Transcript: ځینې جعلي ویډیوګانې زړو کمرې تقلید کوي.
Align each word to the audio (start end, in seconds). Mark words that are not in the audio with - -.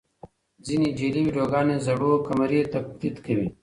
ځینې 0.65 0.89
جعلي 0.97 1.21
ویډیوګانې 1.23 1.75
زړو 1.85 2.11
کمرې 2.27 2.61
تقلید 2.73 3.15
کوي. 3.25 3.47